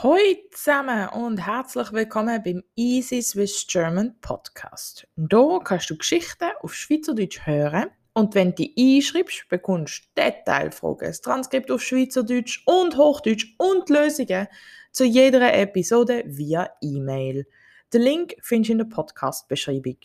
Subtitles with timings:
[0.00, 0.16] Hallo
[0.52, 5.08] zusammen und herzlich willkommen beim Easy Swiss German Podcast.
[5.16, 11.08] Hier kannst du Geschichten auf Schweizerdeutsch hören und wenn du dich einschreibst, bekommst du Detailfragen,
[11.08, 14.46] das Transkript auf Schweizerdeutsch und Hochdeutsch und Lösungen
[14.92, 17.48] zu jeder Episode via E-Mail.
[17.92, 19.98] Den Link findest du in der Podcast-Beschreibung.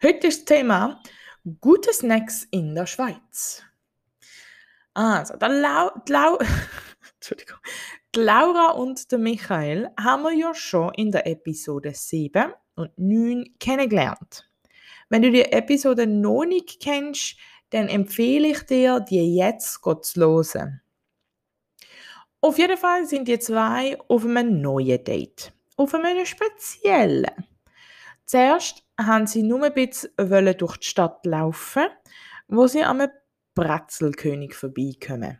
[0.00, 1.02] Heute ist das Thema
[1.60, 3.64] Gute Snacks in der Schweiz.
[4.92, 6.38] Also, der Lau, Lau
[7.16, 7.58] Entschuldigung,
[8.16, 14.50] Laura und der Michael haben wir ja schon in der Episode 7 und 9 kennengelernt.
[15.08, 17.36] Wenn du die Episode noch nicht kennst,
[17.70, 20.80] dann empfehle ich dir, die jetzt zu hören.
[22.40, 25.52] Auf jeden Fall sind die zwei auf einem neuen Date.
[25.76, 27.30] Auf einem speziellen.
[28.26, 31.86] Zuerst haben sie nur ein bisschen durch die Stadt laufen,
[32.48, 33.02] wo sie am
[33.54, 35.38] Brezelkönig vorbeikommen.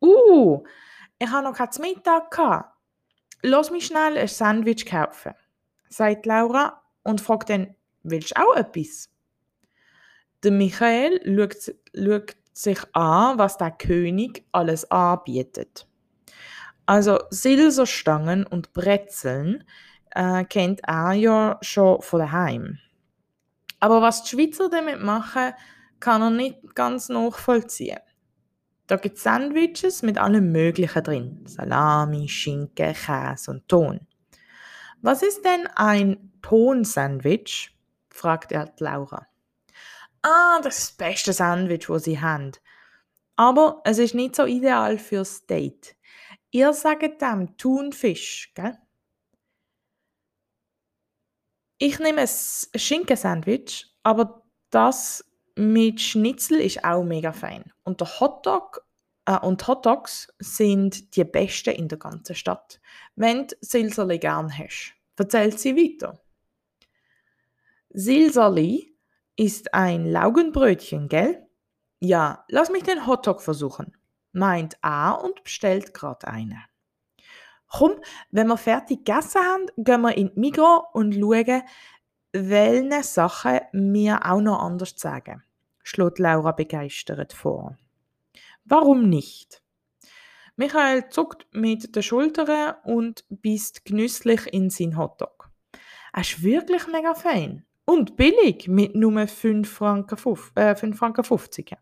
[0.00, 0.62] Uh,
[1.18, 2.74] ich habe noch keinen Mittag gehabt.
[3.42, 5.34] Lass mich schnell ein Sandwich kaufen,
[5.88, 9.10] sagt Laura und fragt dann, willst du auch etwas?
[10.42, 15.86] Der Michael schaut, schaut sich an, was der König alles anbietet.
[16.86, 19.64] Also Silserstangen und Brezeln
[20.10, 22.78] äh, kennt er ja schon von daheim.
[23.80, 25.52] Aber was die Schweizer damit machen,
[26.00, 27.98] kann er nicht ganz nachvollziehen.
[28.86, 31.46] Da gibt es Sandwiches mit allem Möglichen drin.
[31.46, 34.06] Salami, Schinken, Käse und Ton.
[35.00, 37.70] Was ist denn ein Tonsandwich?
[38.10, 39.26] fragt er Laura.
[40.22, 42.52] Ah, das beste Sandwich, wo sie haben.
[43.36, 45.96] Aber es ist nicht so ideal fürs Date.
[46.50, 48.78] Ihr sagt dem Thunfisch, gell?
[51.78, 52.28] Ich nehme ein
[52.78, 55.24] Schinkensandwich, aber das
[55.56, 57.72] mit Schnitzel ist auch mega fein.
[57.84, 58.84] Und der Hotdog
[59.26, 62.80] äh, und Hotdogs sind die besten in der ganzen Stadt.
[63.16, 66.18] Wenn du Silserli gern hast, erzählt sie weiter.
[67.90, 68.96] Silserli
[69.36, 71.46] ist ein Laugenbrötchen, gell?
[72.00, 73.96] Ja, lass mich den Hotdog versuchen,
[74.32, 76.64] meint A und bestellt gerade eine.
[77.68, 77.96] Komm,
[78.30, 81.62] wenn wir fertig gegessen haben, gehen wir in die Migros und schauen,
[82.34, 85.44] welche Sachen wir auch noch anders sagen,
[85.84, 87.78] schlägt Laura begeistert vor.
[88.64, 89.62] Warum nicht?
[90.56, 95.50] Michael zuckt mit den Schultern und beißt genüsslich in sein Hotdog.
[96.12, 101.24] Er ist wirklich mega fein und billig mit nur 5 Franken, 5, äh, 5 Franken
[101.24, 101.76] 50.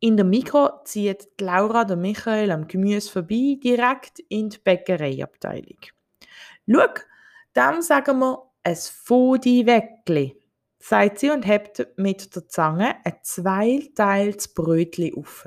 [0.00, 5.78] In der Mikro zieht Laura der Michael am Gemüse vorbei, direkt in die Bäckereiabteilung.
[6.66, 6.88] Schau,
[7.56, 10.36] dem sagen wir ein Fodi-Weckli,
[10.78, 15.46] sagt sie und hebt mit der Zange ein zweiteils Brötli auf.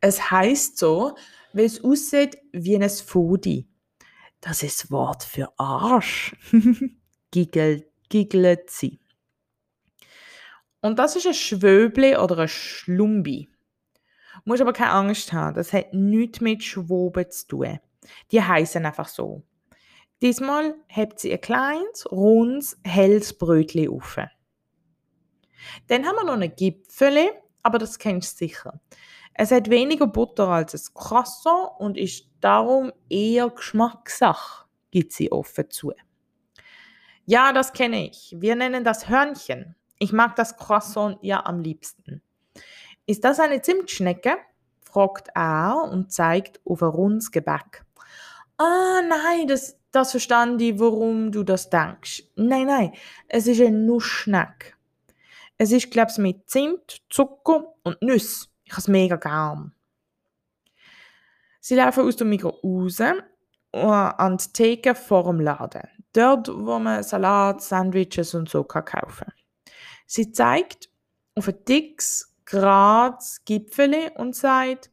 [0.00, 1.16] Es heißt so,
[1.52, 3.68] weil es aussieht wie ein Fodi.
[4.40, 6.36] Das ist das Wort für Arsch,
[7.30, 9.00] giggelt, sie.
[10.80, 13.48] Und das ist ein Schwöble oder ein Schlumbi.
[14.34, 17.80] Du musst aber keine Angst haben, das hat nichts mit Schwoben zu tun.
[18.30, 19.42] Die heißen einfach so.
[20.22, 24.16] Diesmal hebt sie ein kleines, rundes, helles Brötchen auf.
[25.88, 27.30] Dann haben wir noch ein Gipfeli,
[27.62, 28.80] aber das kennst du sicher.
[29.34, 35.70] Es hat weniger Butter als ein Croissant und ist darum eher Geschmackssache, gibt sie offen
[35.70, 35.92] zu.
[37.26, 38.34] Ja, das kenne ich.
[38.38, 39.74] Wir nennen das Hörnchen.
[39.98, 42.22] Ich mag das Croissant ja am liebsten.
[43.06, 44.38] Ist das eine Zimtschnecke?
[44.80, 47.84] fragt er und zeigt auf ein rundes Gebäck.
[48.56, 52.24] Ah, nein, das, das verstand ich, warum du das denkst.
[52.36, 52.92] Nein, nein,
[53.28, 54.76] es ist ein Nussschneck.
[55.56, 58.48] Es ist, glaube ich, mit Zimt, Zucker und Nüsse.
[58.64, 59.74] Ich habe es mega gern.
[61.60, 63.14] Sie laufen aus dem Mikro raus äh,
[63.72, 65.88] an die Theke vor dem Laden.
[66.12, 69.32] Dort, wo man Salat, Sandwiches und so kann kaufen
[70.06, 70.90] Sie zeigt
[71.34, 74.90] auf ein dickes, gerades Gipfeli und sagt,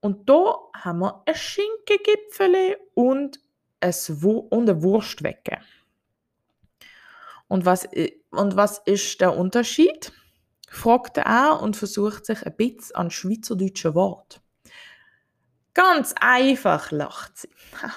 [0.00, 3.38] und da haben wir ein Schinkengipfeli und
[3.82, 3.94] ein,
[4.50, 5.58] und eine Wurstwecke.
[7.48, 7.88] Und was,
[8.30, 10.12] und was ist der Unterschied?
[10.70, 14.40] fragt er und versucht sich ein bisschen an schweizerdeutsche Wort.
[15.74, 17.48] Ganz einfach, lacht sie.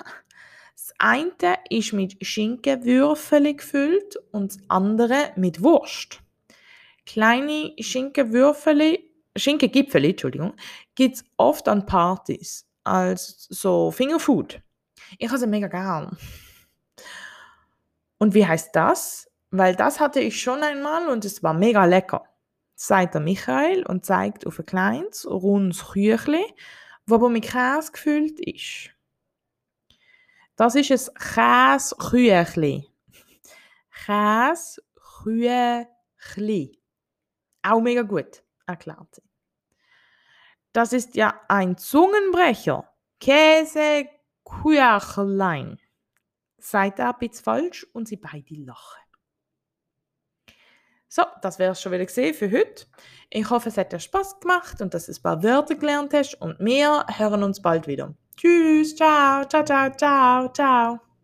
[0.76, 6.22] Das eine ist mit Schinkenwürfel gefüllt und das andere mit Wurst.
[7.06, 9.00] Kleine Schinkenwürfel,
[9.36, 10.54] Schinkengipfel, Entschuldigung,
[10.94, 14.62] gibt es oft an Partys als so Fingerfood.
[15.18, 16.18] Ich habe sie mega gern.
[18.18, 19.30] Und wie heißt das?
[19.52, 22.24] Weil das hatte ich schon einmal und es war mega lecker.
[22.76, 26.46] Sagt der Michael und zeigt auf ein kleines, rundes Küchli,
[27.06, 28.90] das mit Käse gefüllt ist.
[30.56, 32.90] Das ist ein Käsküchli.
[34.06, 35.62] Käsküchli.
[37.62, 39.22] Auch mega gut erklärt sie.
[40.74, 42.90] Das ist ja ein Zungenbrecher.
[44.46, 45.80] Käseküchlein.
[46.58, 49.02] Seid er ein bisschen falsch und sie beide lachen.
[51.08, 52.86] So, das wäre es schon wieder gesehen für heute.
[53.30, 56.36] Ich hoffe, es hat dir Spaß gemacht und dass du ein paar Wörter gelernt hast
[56.42, 58.14] und wir hören uns bald wieder.
[58.36, 61.15] Tschüss, ciao, ciao, ciao, ciao, ciao.